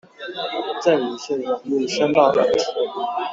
[0.81, 2.59] 贈與稅網路申報軟體